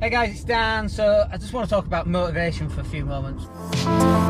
Hey 0.00 0.08
guys, 0.08 0.30
it's 0.30 0.44
Dan. 0.44 0.88
So 0.88 1.28
I 1.30 1.36
just 1.36 1.52
want 1.52 1.68
to 1.68 1.74
talk 1.74 1.84
about 1.84 2.06
motivation 2.06 2.70
for 2.70 2.80
a 2.80 2.84
few 2.84 3.04
moments. 3.04 3.44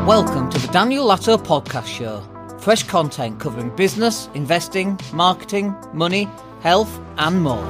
Welcome 0.05 0.49
to 0.49 0.59
the 0.59 0.67
Daniel 0.67 1.07
Latto 1.07 1.37
Podcast 1.37 1.87
Show. 1.87 2.19
Fresh 2.59 2.83
content 2.83 3.39
covering 3.39 3.73
business, 3.77 4.27
investing, 4.33 4.99
marketing, 5.13 5.73
money, 5.93 6.27
health, 6.59 6.99
and 7.17 7.41
more. 7.41 7.63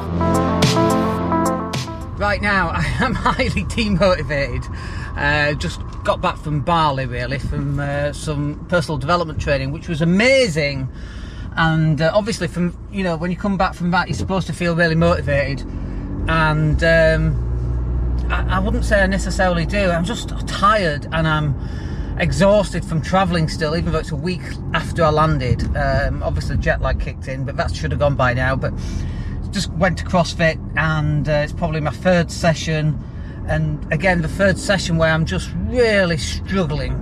Right 2.17 2.41
now, 2.41 2.69
I 2.73 2.83
am 3.01 3.13
highly 3.13 3.65
demotivated. 3.65 4.65
Uh, 5.15 5.53
just 5.53 5.79
got 6.03 6.21
back 6.21 6.37
from 6.37 6.61
Bali, 6.61 7.05
really, 7.05 7.37
from 7.37 7.79
uh, 7.79 8.13
some 8.13 8.65
personal 8.65 8.97
development 8.97 9.39
training, 9.39 9.71
which 9.71 9.87
was 9.87 10.01
amazing. 10.01 10.89
And 11.55 12.01
uh, 12.01 12.09
obviously, 12.15 12.47
from 12.47 12.75
you 12.91 13.03
know, 13.03 13.15
when 13.15 13.29
you 13.29 13.37
come 13.37 13.57
back 13.57 13.75
from 13.75 13.91
that, 13.91 14.07
you're 14.07 14.17
supposed 14.17 14.47
to 14.47 14.53
feel 14.53 14.75
really 14.75 14.95
motivated. 14.95 15.61
And 16.27 16.83
um, 16.83 17.50
I, 18.31 18.55
I 18.55 18.59
wouldn't 18.59 18.85
say 18.85 19.01
I 19.01 19.07
necessarily 19.07 19.65
do. 19.65 19.91
I'm 19.91 20.05
just 20.05 20.29
tired 20.47 21.07
and 21.11 21.27
I'm 21.27 21.55
exhausted 22.17 22.85
from 22.85 23.01
travelling 23.01 23.47
still, 23.47 23.75
even 23.75 23.91
though 23.91 23.99
it's 23.99 24.11
a 24.11 24.15
week 24.15 24.41
after 24.73 25.03
I 25.03 25.09
landed. 25.09 25.63
Um, 25.75 26.23
obviously, 26.23 26.57
jet 26.57 26.81
lag 26.81 26.99
kicked 26.99 27.27
in, 27.27 27.45
but 27.45 27.57
that 27.57 27.75
should 27.75 27.91
have 27.91 27.99
gone 27.99 28.15
by 28.15 28.33
now. 28.33 28.55
But 28.55 28.73
just 29.51 29.69
went 29.73 29.97
to 29.97 30.05
CrossFit, 30.05 30.57
and 30.77 31.27
uh, 31.27 31.33
it's 31.33 31.51
probably 31.51 31.81
my 31.81 31.91
third 31.91 32.31
session. 32.31 32.97
And 33.47 33.91
again, 33.91 34.21
the 34.21 34.29
third 34.29 34.57
session 34.57 34.97
where 34.97 35.11
I'm 35.11 35.25
just 35.25 35.51
really 35.67 36.17
struggling 36.17 36.93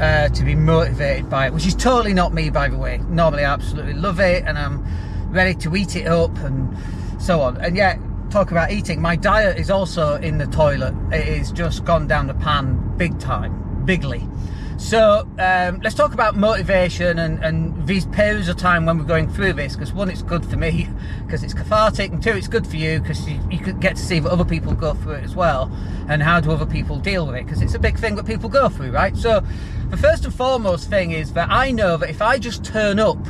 uh, 0.00 0.28
to 0.28 0.44
be 0.44 0.54
motivated 0.54 1.28
by 1.28 1.46
it, 1.46 1.52
which 1.52 1.66
is 1.66 1.74
totally 1.74 2.14
not 2.14 2.32
me, 2.32 2.50
by 2.50 2.68
the 2.68 2.78
way. 2.78 2.98
Normally, 3.08 3.44
I 3.44 3.52
absolutely 3.52 3.94
love 3.94 4.20
it, 4.20 4.44
and 4.46 4.56
I'm 4.56 4.84
ready 5.32 5.54
to 5.56 5.74
eat 5.74 5.96
it 5.96 6.06
up 6.06 6.36
and 6.38 6.76
so 7.20 7.40
on. 7.40 7.56
And 7.56 7.76
yet, 7.76 7.98
talk 8.30 8.50
about 8.50 8.70
eating, 8.70 9.00
my 9.00 9.16
diet 9.16 9.58
is 9.58 9.70
also 9.70 10.16
in 10.16 10.38
the 10.38 10.46
toilet. 10.46 10.94
It 11.12 11.26
is 11.26 11.50
just 11.52 11.84
gone 11.84 12.06
down 12.06 12.26
the 12.26 12.34
pan 12.34 12.96
big 12.96 13.18
time, 13.18 13.84
bigly. 13.84 14.28
So 14.76 15.28
um, 15.40 15.80
let's 15.80 15.96
talk 15.96 16.14
about 16.14 16.36
motivation 16.36 17.18
and, 17.18 17.42
and 17.42 17.86
these 17.88 18.06
periods 18.06 18.46
of 18.46 18.56
time 18.56 18.86
when 18.86 18.96
we're 18.96 19.04
going 19.04 19.28
through 19.28 19.54
this. 19.54 19.74
Because 19.74 19.92
one, 19.92 20.08
it's 20.08 20.22
good 20.22 20.46
for 20.46 20.56
me 20.56 20.88
because 21.26 21.42
it's 21.42 21.52
cathartic, 21.52 22.12
and 22.12 22.22
two, 22.22 22.30
it's 22.30 22.46
good 22.46 22.66
for 22.66 22.76
you 22.76 23.00
because 23.00 23.28
you, 23.28 23.40
you 23.50 23.58
get 23.74 23.96
to 23.96 24.02
see 24.02 24.20
that 24.20 24.30
other 24.30 24.44
people 24.44 24.72
go 24.74 24.94
through 24.94 25.14
it 25.14 25.24
as 25.24 25.34
well, 25.34 25.70
and 26.08 26.22
how 26.22 26.38
do 26.38 26.52
other 26.52 26.66
people 26.66 26.98
deal 27.00 27.26
with 27.26 27.34
it? 27.34 27.44
Because 27.44 27.60
it's 27.60 27.74
a 27.74 27.78
big 27.78 27.98
thing 27.98 28.14
that 28.16 28.26
people 28.26 28.48
go 28.48 28.68
through, 28.68 28.92
right? 28.92 29.16
So 29.16 29.42
the 29.90 29.96
first 29.96 30.24
and 30.24 30.32
foremost 30.32 30.88
thing 30.88 31.10
is 31.10 31.32
that 31.32 31.50
I 31.50 31.72
know 31.72 31.96
that 31.96 32.08
if 32.08 32.22
I 32.22 32.38
just 32.38 32.64
turn 32.64 33.00
up 33.00 33.22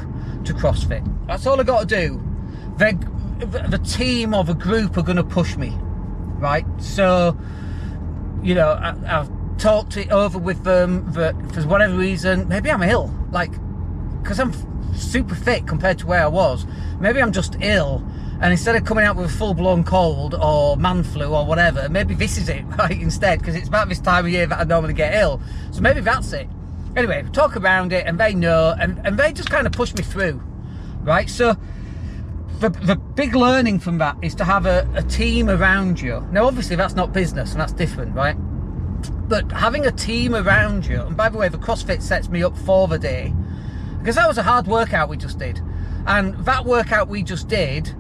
to 0.45 0.53
CrossFit, 0.53 1.27
that's 1.27 1.47
all 1.47 1.59
I 1.59 1.65
got 1.65 1.89
to 1.89 1.97
do. 1.97 2.23
Then 2.77 3.18
the 3.39 3.78
team 3.78 4.34
or 4.34 4.44
the 4.44 4.55
group 4.55 4.97
are 4.97 5.03
going 5.03 5.17
to 5.17 5.25
push 5.25 5.56
me, 5.56 5.70
right? 6.39 6.67
So, 6.78 7.39
you 8.42 8.55
know, 8.55 8.72
I, 8.72 8.94
have 9.06 9.31
talked 9.58 9.97
it 9.97 10.11
over 10.11 10.39
with 10.39 10.64
them 10.64 11.12
that 11.12 11.34
for 11.53 11.62
whatever 11.62 11.97
reason, 11.97 12.48
maybe 12.48 12.70
I'm 12.70 12.83
ill, 12.83 13.14
like, 13.31 13.53
because 14.22 14.41
I'm 14.41 14.53
super 14.94 15.34
fit 15.34 15.66
compared 15.66 15.98
to 15.98 16.06
where 16.06 16.22
I 16.22 16.28
was. 16.28 16.66
Maybe 17.00 17.22
I'm 17.22 17.33
just 17.33 17.56
ill, 17.61 18.05
and 18.41 18.53
instead 18.53 18.77
of 18.77 18.84
coming 18.84 19.05
out 19.05 19.16
with 19.16 19.27
a 19.27 19.33
full 19.33 19.55
blown 19.55 19.84
cold 19.84 20.34
or 20.34 20.77
man 20.77 21.03
flu 21.03 21.34
or 21.34 21.44
whatever, 21.44 21.89
maybe 21.89 22.14
this 22.14 22.39
is 22.39 22.48
it, 22.48 22.62
right? 22.78 23.00
Instead, 23.00 23.41
because 23.41 23.56
it's 23.56 23.69
about 23.69 23.89
this 23.89 24.00
time 24.00 24.27
of 24.27 24.31
year 24.31 24.47
that 24.47 24.59
I 24.59 24.64
normally 24.64 24.94
get 24.94 25.14
ill. 25.14 25.41
So 25.72 25.81
maybe 25.81 26.00
that's 26.00 26.33
it. 26.33 26.48
Anyway, 26.97 27.25
talk 27.33 27.56
around 27.56 27.92
it, 27.92 28.06
and 28.06 28.19
they 28.19 28.34
know, 28.34 28.75
and, 28.78 29.00
and 29.05 29.19
they 29.19 29.33
just 29.33 29.50
kind 29.50 29.66
of 29.66 29.72
push 29.72 29.94
me 29.94 30.03
through, 30.03 30.42
right? 31.03 31.28
So, 31.28 31.56
the, 32.61 32.70
the 32.70 32.97
big 32.97 33.34
learning 33.34 33.78
from 33.78 33.98
that 33.98 34.17
is 34.23 34.34
to 34.37 34.45
have 34.45 34.67
a, 34.67 34.89
a 34.95 35.03
team 35.03 35.48
around 35.48 36.01
you. 36.01 36.27
Now, 36.33 36.47
obviously, 36.47 36.77
that's 36.77 36.95
not 36.95 37.12
business 37.12 37.53
and 37.53 37.61
that's 37.61 37.73
different, 37.73 38.15
right? 38.15 38.37
But 39.28 39.50
having 39.53 39.87
a 39.87 39.92
team 39.92 40.34
around 40.34 40.87
you, 40.87 41.00
and 41.03 41.17
by 41.17 41.28
the 41.28 41.39
way, 41.39 41.48
the 41.48 41.59
CrossFit 41.59 42.03
sets 42.03 42.28
me 42.28 42.42
up 42.42 42.56
for 42.56 42.89
the 42.89 42.98
day 42.98 43.33
because 43.98 44.17
that 44.17 44.27
was 44.27 44.39
a 44.39 44.42
hard 44.42 44.67
workout 44.67 45.09
we 45.09 45.16
just 45.16 45.38
did. 45.38 45.60
And 46.06 46.34
that 46.47 46.65
workout 46.65 47.09
we 47.09 47.22
just 47.22 47.49
did, 47.49 47.94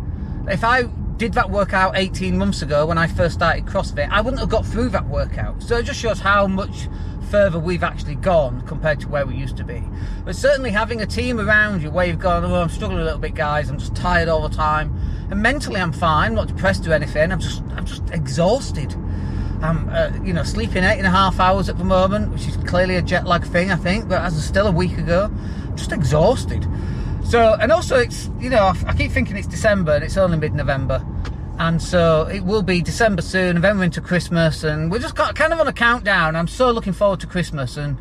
if 0.48 0.64
I 0.64 0.84
did 1.18 1.34
that 1.34 1.50
workout 1.50 1.96
18 1.96 2.38
months 2.38 2.62
ago 2.62 2.86
when 2.86 2.96
I 2.96 3.06
first 3.06 3.34
started 3.34 3.66
CrossFit, 3.66 4.08
I 4.10 4.20
wouldn't 4.20 4.40
have 4.40 4.48
got 4.48 4.64
through 4.64 4.88
that 4.90 5.06
workout. 5.06 5.62
So 5.62 5.76
it 5.76 5.84
just 5.84 6.00
shows 6.00 6.18
how 6.20 6.46
much 6.46 6.88
further 7.28 7.58
we've 7.58 7.82
actually 7.82 8.14
gone 8.16 8.62
compared 8.62 9.00
to 9.00 9.08
where 9.08 9.26
we 9.26 9.34
used 9.34 9.56
to 9.58 9.64
be. 9.64 9.82
But 10.24 10.36
certainly 10.36 10.70
having 10.70 11.00
a 11.00 11.06
team 11.06 11.38
around 11.38 11.82
you 11.82 11.90
where 11.90 12.06
you've 12.06 12.18
gone, 12.18 12.44
oh, 12.44 12.54
I'm 12.54 12.68
struggling 12.68 13.00
a 13.00 13.04
little 13.04 13.18
bit, 13.18 13.34
guys. 13.34 13.68
I'm 13.70 13.78
just 13.78 13.94
tired 13.94 14.28
all 14.28 14.46
the 14.48 14.54
time, 14.54 14.94
and 15.30 15.42
mentally 15.42 15.80
I'm 15.80 15.92
fine, 15.92 16.30
I'm 16.30 16.34
not 16.34 16.48
depressed 16.48 16.86
or 16.86 16.92
anything. 16.92 17.32
I'm 17.32 17.40
just, 17.40 17.62
I'm 17.76 17.84
just 17.84 18.08
exhausted. 18.10 18.94
I'm, 19.60 19.88
uh, 19.88 20.12
you 20.22 20.32
know, 20.32 20.44
sleeping 20.44 20.84
eight 20.84 20.98
and 20.98 21.06
a 21.06 21.10
half 21.10 21.40
hours 21.40 21.68
at 21.68 21.78
the 21.78 21.84
moment, 21.84 22.32
which 22.32 22.46
is 22.46 22.56
clearly 22.58 22.96
a 22.96 23.02
jet 23.02 23.26
lag 23.26 23.44
thing, 23.44 23.70
I 23.70 23.76
think. 23.76 24.08
But 24.08 24.22
as 24.22 24.42
still 24.44 24.66
a 24.68 24.72
week 24.72 24.96
ago, 24.98 25.30
I'm 25.32 25.76
just 25.76 25.92
exhausted. 25.92 26.66
So, 27.24 27.56
and 27.60 27.72
also 27.72 27.96
it's, 27.96 28.30
you 28.38 28.48
know, 28.48 28.72
I, 28.86 28.94
keep 28.94 29.10
thinking 29.10 29.36
it's 29.36 29.46
December 29.46 29.92
and 29.96 30.04
it's 30.04 30.16
only 30.16 30.38
mid-November 30.38 31.04
and 31.58 31.82
so 31.82 32.28
it 32.28 32.44
will 32.44 32.62
be 32.62 32.80
December 32.80 33.22
soon, 33.22 33.60
then 33.60 33.78
we're 33.78 33.84
into 33.84 34.00
Christmas, 34.00 34.64
and 34.64 34.90
we're 34.90 35.00
just 35.00 35.16
kind 35.16 35.52
of 35.52 35.60
on 35.60 35.66
a 35.66 35.72
countdown. 35.72 36.36
I'm 36.36 36.48
so 36.48 36.70
looking 36.70 36.92
forward 36.92 37.20
to 37.20 37.26
Christmas 37.26 37.76
and 37.76 37.96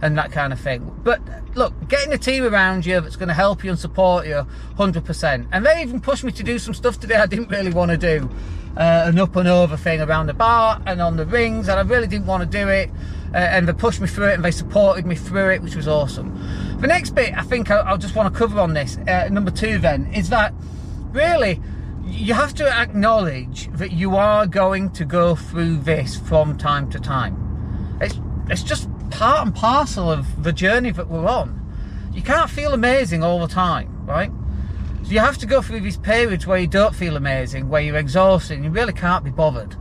and 0.00 0.16
that 0.16 0.30
kind 0.30 0.52
of 0.52 0.60
thing. 0.60 0.94
But 1.02 1.20
look, 1.56 1.72
getting 1.88 2.12
a 2.12 2.18
team 2.18 2.44
around 2.44 2.86
you 2.86 3.00
that's 3.00 3.16
going 3.16 3.28
to 3.28 3.34
help 3.34 3.64
you 3.64 3.70
and 3.70 3.78
support 3.78 4.26
you, 4.26 4.46
hundred 4.76 5.04
percent. 5.04 5.48
And 5.52 5.66
they 5.66 5.82
even 5.82 6.00
pushed 6.00 6.24
me 6.24 6.32
to 6.32 6.42
do 6.42 6.58
some 6.58 6.74
stuff 6.74 7.00
today 7.00 7.16
I 7.16 7.26
didn't 7.26 7.48
really 7.48 7.72
want 7.72 7.90
to 7.90 7.96
do, 7.96 8.30
uh, 8.76 9.04
an 9.06 9.18
up 9.18 9.34
and 9.36 9.48
over 9.48 9.76
thing 9.76 10.00
around 10.00 10.26
the 10.26 10.34
bar 10.34 10.80
and 10.86 11.00
on 11.00 11.16
the 11.16 11.26
rings, 11.26 11.68
and 11.68 11.78
I 11.78 11.82
really 11.82 12.06
didn't 12.06 12.26
want 12.26 12.42
to 12.42 12.58
do 12.58 12.68
it. 12.68 12.90
Uh, 13.34 13.36
and 13.36 13.68
they 13.68 13.74
pushed 13.74 14.00
me 14.00 14.06
through 14.06 14.28
it, 14.28 14.34
and 14.34 14.44
they 14.44 14.50
supported 14.50 15.04
me 15.04 15.14
through 15.14 15.50
it, 15.50 15.62
which 15.62 15.76
was 15.76 15.86
awesome. 15.86 16.32
The 16.80 16.86
next 16.86 17.14
bit, 17.14 17.36
I 17.36 17.42
think 17.42 17.70
I'll, 17.70 17.82
I'll 17.82 17.98
just 17.98 18.14
want 18.14 18.32
to 18.32 18.38
cover 18.38 18.58
on 18.58 18.72
this. 18.72 18.96
Uh, 18.98 19.28
number 19.30 19.50
two, 19.50 19.78
then, 19.78 20.06
is 20.14 20.30
that 20.30 20.54
really 21.12 21.60
you 22.08 22.34
have 22.34 22.54
to 22.54 22.68
acknowledge 22.68 23.70
that 23.72 23.92
you 23.92 24.16
are 24.16 24.46
going 24.46 24.90
to 24.90 25.04
go 25.04 25.34
through 25.34 25.76
this 25.78 26.16
from 26.16 26.56
time 26.56 26.90
to 26.90 26.98
time. 26.98 27.98
It's 28.00 28.18
it's 28.50 28.62
just 28.62 28.88
part 29.10 29.46
and 29.46 29.54
parcel 29.54 30.10
of 30.10 30.42
the 30.42 30.52
journey 30.52 30.90
that 30.92 31.08
we're 31.08 31.26
on. 31.26 31.54
You 32.12 32.22
can't 32.22 32.48
feel 32.48 32.72
amazing 32.72 33.22
all 33.22 33.40
the 33.40 33.52
time, 33.52 34.06
right? 34.06 34.30
So 35.02 35.10
you 35.10 35.20
have 35.20 35.38
to 35.38 35.46
go 35.46 35.60
through 35.60 35.80
these 35.80 35.98
periods 35.98 36.46
where 36.46 36.58
you 36.58 36.66
don't 36.66 36.94
feel 36.94 37.16
amazing, 37.16 37.68
where 37.68 37.82
you're 37.82 37.96
exhausted, 37.96 38.54
and 38.54 38.64
you 38.64 38.70
really 38.70 38.92
can't 38.92 39.24
be 39.24 39.30
bothered. 39.30 39.76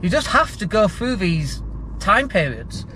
You 0.00 0.08
just 0.08 0.28
have 0.28 0.56
to 0.58 0.66
go 0.66 0.86
through 0.86 1.16
these 1.16 1.62
time 1.98 2.28
periods. 2.28 2.86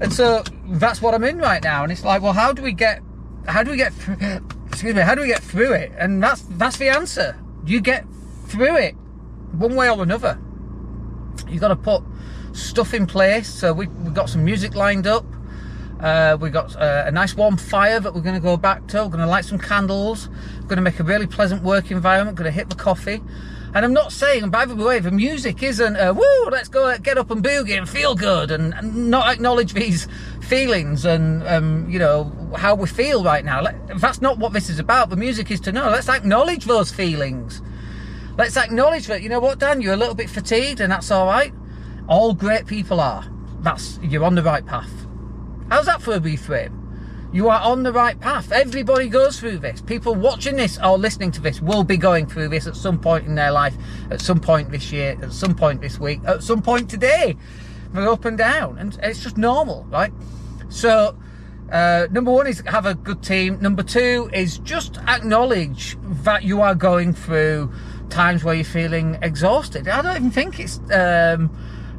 And 0.00 0.12
so 0.12 0.42
that's 0.68 1.02
what 1.02 1.14
I'm 1.14 1.24
in 1.24 1.38
right 1.38 1.62
now. 1.62 1.82
And 1.82 1.92
it's 1.92 2.04
like, 2.04 2.22
well, 2.22 2.32
how 2.32 2.52
do 2.52 2.62
we 2.62 2.72
get 2.72 3.02
how 3.46 3.62
do 3.62 3.70
we 3.70 3.76
get 3.76 3.92
through 3.92 4.16
excuse 4.68 4.94
me, 4.94 5.02
how 5.02 5.14
do 5.14 5.20
we 5.20 5.26
get 5.26 5.42
through 5.42 5.72
it? 5.72 5.92
And 5.98 6.22
that's 6.22 6.42
that's 6.42 6.78
the 6.78 6.88
answer. 6.88 7.36
You 7.66 7.80
get 7.80 8.06
through 8.54 8.76
it 8.76 8.94
one 9.52 9.74
way 9.74 9.90
or 9.90 10.02
another. 10.02 10.38
You've 11.48 11.60
got 11.60 11.68
to 11.68 11.76
put 11.76 12.02
stuff 12.52 12.94
in 12.94 13.06
place. 13.06 13.48
So 13.48 13.72
we, 13.72 13.88
we've 13.88 14.14
got 14.14 14.28
some 14.28 14.44
music 14.44 14.74
lined 14.76 15.06
up. 15.06 15.26
Uh, 16.00 16.36
we've 16.40 16.52
got 16.52 16.76
uh, 16.76 17.04
a 17.06 17.10
nice 17.10 17.34
warm 17.34 17.56
fire 17.56 17.98
that 17.98 18.14
we're 18.14 18.20
going 18.20 18.34
to 18.34 18.40
go 18.40 18.56
back 18.56 18.86
to. 18.88 18.98
We're 18.98 19.08
going 19.08 19.20
to 19.20 19.26
light 19.26 19.44
some 19.44 19.58
candles. 19.58 20.28
We're 20.60 20.68
going 20.68 20.76
to 20.76 20.82
make 20.82 21.00
a 21.00 21.04
really 21.04 21.26
pleasant 21.26 21.62
work 21.62 21.90
environment. 21.90 22.36
We're 22.36 22.44
going 22.44 22.52
to 22.52 22.58
hit 22.58 22.68
the 22.68 22.76
coffee. 22.76 23.20
And 23.74 23.84
I'm 23.84 23.92
not 23.92 24.12
saying, 24.12 24.50
by 24.50 24.66
the 24.66 24.76
way, 24.76 25.00
the 25.00 25.10
music 25.10 25.60
isn't, 25.60 25.96
uh, 25.96 26.14
woo, 26.14 26.50
let's 26.50 26.68
go 26.68 26.96
get 26.98 27.18
up 27.18 27.32
and 27.32 27.42
boogie 27.42 27.76
and 27.76 27.88
feel 27.88 28.14
good 28.14 28.52
and, 28.52 28.72
and 28.72 29.10
not 29.10 29.32
acknowledge 29.32 29.72
these 29.72 30.06
feelings 30.40 31.04
and, 31.04 31.44
um, 31.48 31.90
you 31.90 31.98
know, 31.98 32.30
how 32.56 32.76
we 32.76 32.86
feel 32.86 33.24
right 33.24 33.44
now. 33.44 33.66
That's 33.96 34.20
not 34.20 34.38
what 34.38 34.52
this 34.52 34.70
is 34.70 34.78
about. 34.78 35.10
The 35.10 35.16
music 35.16 35.50
is 35.50 35.58
to 35.62 35.72
know. 35.72 35.90
Let's 35.90 36.08
acknowledge 36.08 36.66
those 36.66 36.92
feelings. 36.92 37.62
Let's 38.36 38.56
acknowledge 38.56 39.06
that, 39.06 39.22
you 39.22 39.28
know 39.28 39.40
what, 39.40 39.60
Dan, 39.60 39.80
you're 39.80 39.94
a 39.94 39.96
little 39.96 40.14
bit 40.14 40.28
fatigued 40.28 40.80
and 40.80 40.90
that's 40.90 41.10
all 41.10 41.26
right. 41.26 41.52
All 42.08 42.34
great 42.34 42.66
people 42.66 43.00
are. 43.00 43.24
That's, 43.60 43.98
you're 44.02 44.24
on 44.24 44.34
the 44.34 44.42
right 44.42 44.64
path. 44.66 44.90
How's 45.70 45.86
that 45.86 46.02
for 46.02 46.14
a 46.14 46.20
reframe? 46.20 46.80
You 47.32 47.48
are 47.48 47.60
on 47.60 47.82
the 47.82 47.92
right 47.92 48.18
path. 48.20 48.52
Everybody 48.52 49.08
goes 49.08 49.40
through 49.40 49.58
this. 49.58 49.80
People 49.80 50.14
watching 50.14 50.56
this 50.56 50.78
or 50.78 50.98
listening 50.98 51.32
to 51.32 51.40
this 51.40 51.60
will 51.60 51.82
be 51.82 51.96
going 51.96 52.26
through 52.26 52.48
this 52.48 52.66
at 52.66 52.76
some 52.76 53.00
point 53.00 53.26
in 53.26 53.34
their 53.34 53.50
life, 53.50 53.76
at 54.10 54.20
some 54.20 54.38
point 54.38 54.70
this 54.70 54.92
year, 54.92 55.18
at 55.20 55.32
some 55.32 55.54
point 55.54 55.80
this 55.80 55.98
week, 55.98 56.20
at 56.26 56.42
some 56.42 56.62
point 56.62 56.88
today. 56.88 57.36
They're 57.92 58.08
up 58.08 58.24
and 58.24 58.38
down. 58.38 58.78
And 58.78 58.96
it's 59.02 59.22
just 59.22 59.36
normal, 59.36 59.84
right? 59.88 60.12
So, 60.68 61.16
uh, 61.72 62.06
number 62.10 62.30
one 62.30 62.46
is 62.46 62.60
have 62.66 62.86
a 62.86 62.94
good 62.94 63.22
team. 63.22 63.60
Number 63.60 63.82
two 63.82 64.30
is 64.32 64.58
just 64.58 64.98
acknowledge 64.98 65.96
that 66.22 66.44
you 66.44 66.60
are 66.60 66.74
going 66.74 67.14
through 67.14 67.72
times 68.10 68.44
where 68.44 68.54
you're 68.54 68.64
feeling 68.64 69.18
exhausted. 69.22 69.88
I 69.88 70.02
don't 70.02 70.16
even 70.16 70.30
think 70.30 70.60
it's 70.60 70.78
um, 70.90 71.50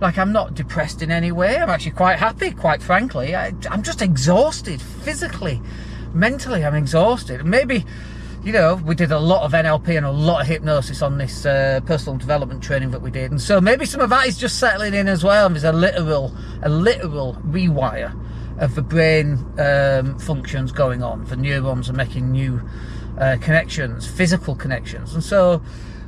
like 0.02 0.18
I'm 0.18 0.32
not 0.32 0.54
depressed 0.54 1.02
in 1.02 1.12
any 1.12 1.32
way. 1.32 1.58
I'm 1.58 1.70
actually 1.70 1.92
quite 1.92 2.20
happy, 2.20 2.52
quite 2.52 2.82
frankly. 2.82 3.36
I, 3.36 3.54
am 3.70 3.84
just 3.84 4.02
exhausted 4.02 4.82
physically, 4.82 5.62
mentally. 6.14 6.66
I'm 6.66 6.76
exhausted. 6.76 7.46
Maybe, 7.46 7.86
you 8.44 8.52
know, 8.52 8.76
we 8.76 8.96
did 8.96 9.12
a 9.12 9.20
lot 9.20 9.44
of 9.44 9.54
NLP 9.54 9.98
and 9.98 10.06
a 10.06 10.12
lot 10.12 10.42
of 10.42 10.48
hypnosis 10.48 11.02
on 11.02 11.18
this 11.18 11.46
uh, 11.46 11.80
personal 11.86 12.18
development 12.18 12.64
training 12.64 12.92
that 12.92 13.02
we 13.02 13.12
did, 13.12 13.32
and 13.32 13.42
so 13.42 13.62
maybe 13.62 13.86
some 13.86 14.02
of 14.02 14.10
that 14.10 14.28
is 14.28 14.38
just 14.38 14.60
settling 14.60 14.94
in 14.94 15.08
as 15.08 15.24
well. 15.24 15.46
And 15.46 15.56
there's 15.56 15.64
a 15.64 15.74
literal, 15.74 16.36
a 16.62 16.70
literal 16.70 17.36
rewire 17.46 18.14
of 18.60 18.76
the 18.76 18.82
brain 18.82 19.34
um, 19.60 20.18
functions 20.20 20.72
going 20.72 21.04
on. 21.04 21.26
The 21.26 21.36
neurons 21.36 21.90
are 21.90 21.94
making 21.94 22.32
new 22.32 22.62
uh, 23.18 23.38
connections, 23.42 24.08
physical 24.08 24.56
connections, 24.56 25.14
and 25.14 25.24
so. 25.24 25.62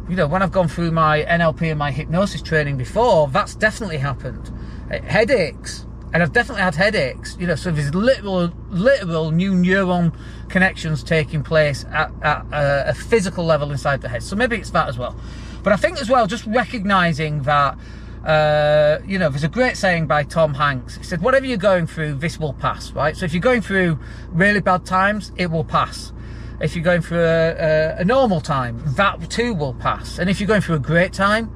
You 0.10 0.16
know, 0.16 0.26
when 0.26 0.42
I've 0.42 0.54
gone 0.54 0.70
through 0.70 0.92
my 0.92 1.24
NLP 1.24 1.64
and 1.64 1.78
my 1.78 1.92
hypnosis 1.92 2.42
training 2.42 2.78
before, 2.78 3.28
that's 3.28 3.56
definitely 3.56 3.98
happened. 3.98 4.50
Uh, 4.90 5.02
headaches, 5.02 5.86
and 6.14 6.24
I've 6.24 6.32
definitely 6.32 6.62
had 6.62 6.76
headaches. 6.76 7.36
You 7.40 7.48
know, 7.48 7.56
so 7.56 7.72
there's 7.72 7.94
literal, 7.94 8.50
literal 8.70 9.32
new 9.32 9.52
neuron 9.52 10.16
connections 10.50 11.04
taking 11.04 11.44
place 11.44 11.86
at, 11.92 12.12
at 12.22 12.46
a, 12.52 12.90
a, 12.90 12.94
physical 12.94 13.44
level 13.44 13.72
inside 13.72 14.02
the 14.02 14.10
head. 14.10 14.24
So 14.24 14.36
maybe 14.36 14.56
it's 14.58 14.70
that 14.72 14.88
as 14.88 14.98
well. 14.98 15.16
But 15.64 15.74
I 15.74 15.76
think 15.76 16.00
as 16.00 16.10
well, 16.10 16.28
just 16.28 16.46
recognizing 16.46 17.44
that. 17.44 17.78
Uh, 18.26 19.00
you 19.06 19.18
know, 19.18 19.30
there's 19.30 19.46
a 19.46 19.48
great 19.48 19.78
saying 19.78 20.06
by 20.06 20.22
Tom 20.22 20.54
Hanks. 20.54 20.98
He 20.98 21.04
said, 21.04 21.22
"Whatever 21.22 21.46
you're 21.46 21.56
going 21.56 21.88
through, 21.88 22.16
this 22.16 22.38
will 22.38 22.52
pass." 22.52 22.92
Right. 22.92 23.16
So 23.16 23.24
if 23.24 23.34
you're 23.34 23.40
going 23.40 23.62
through 23.62 24.00
really 24.32 24.60
bad 24.60 24.86
times, 24.86 25.32
it 25.38 25.50
will 25.50 25.64
pass. 25.64 26.12
If 26.60 26.76
you're 26.76 26.84
going 26.84 27.02
through 27.02 27.24
a, 27.24 27.52
a, 27.52 27.96
a 28.00 28.06
normal 28.06 28.42
time, 28.42 28.82
that 28.96 29.30
too 29.30 29.54
will 29.54 29.76
pass. 29.76 30.18
And 30.18 30.30
if 30.30 30.40
you're 30.40 30.48
going 30.48 30.62
through 30.62 30.76
a 30.76 30.80
great 30.80 31.14
time, 31.14 31.52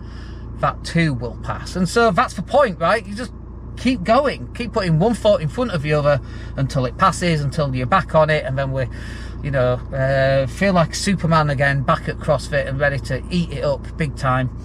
that 0.59 0.83
too 0.83 1.13
will 1.13 1.38
pass. 1.44 1.75
And 1.75 1.89
so 1.89 2.12
that's 2.12 2.36
the 2.36 2.44
point, 2.44 2.80
right? 2.80 3.06
You 3.06 3.15
just 3.15 3.33
keep 3.77 4.03
going, 4.03 4.53
keep 4.53 4.74
putting 4.74 5.00
one 5.00 5.15
foot 5.15 5.42
in 5.42 5.48
front 5.48 5.71
of 5.71 5.81
the 5.81 5.94
other 5.94 6.21
until 6.56 6.86
it 6.86 6.98
passes, 6.98 7.42
until 7.42 7.75
you're 7.75 7.88
back 7.88 8.13
on 8.13 8.30
it, 8.30 8.45
and 8.45 8.57
then 8.57 8.71
we, 8.71 8.86
you 9.44 9.50
know, 9.50 9.74
uh, 9.92 10.45
feel 10.45 10.74
like 10.74 10.94
Superman 10.94 11.50
again, 11.50 11.81
back 11.81 12.07
at 12.07 12.18
CrossFit 12.18 12.68
and 12.68 12.80
ready 12.80 13.00
to 13.00 13.24
eat 13.31 13.51
it 13.51 13.63
up 13.63 13.97
big 13.97 14.15
time. 14.15 14.56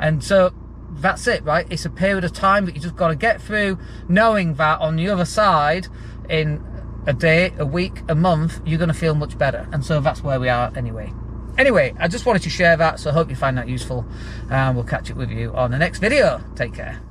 And 0.00 0.24
so 0.24 0.52
that's 0.90 1.26
it, 1.28 1.44
right? 1.44 1.66
It's 1.70 1.84
a 1.84 1.90
period 1.90 2.24
of 2.24 2.32
time 2.32 2.64
that 2.66 2.74
you 2.74 2.80
just 2.80 2.96
got 2.96 3.08
to 3.08 3.16
get 3.16 3.40
through, 3.40 3.78
knowing 4.08 4.54
that 4.54 4.80
on 4.80 4.96
the 4.96 5.08
other 5.08 5.24
side, 5.24 5.86
in 6.28 6.64
a 7.06 7.12
day, 7.12 7.52
a 7.58 7.66
week, 7.66 8.02
a 8.08 8.14
month, 8.14 8.60
you're 8.64 8.78
going 8.78 8.88
to 8.88 8.94
feel 8.94 9.14
much 9.14 9.36
better. 9.36 9.68
And 9.72 9.84
so 9.84 10.00
that's 10.00 10.22
where 10.22 10.40
we 10.40 10.48
are 10.48 10.72
anyway. 10.76 11.12
Anyway, 11.58 11.94
I 11.98 12.08
just 12.08 12.26
wanted 12.26 12.42
to 12.42 12.50
share 12.50 12.76
that, 12.76 12.98
so 12.98 13.10
I 13.10 13.12
hope 13.12 13.30
you 13.30 13.36
find 13.36 13.56
that 13.58 13.68
useful. 13.68 14.04
And 14.50 14.74
we'll 14.74 14.84
catch 14.84 15.10
up 15.10 15.16
with 15.16 15.30
you 15.30 15.52
on 15.54 15.70
the 15.70 15.78
next 15.78 15.98
video. 15.98 16.42
Take 16.56 16.74
care. 16.74 17.04